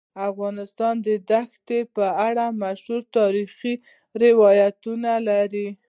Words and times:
افغانستان 0.29 0.95
د 1.07 1.09
دښتې 1.31 1.79
په 1.95 2.05
اړه 2.27 2.45
مشهور 2.63 3.01
تاریخی 3.17 3.73
روایتونه 4.23 5.11
لري. 5.29 5.67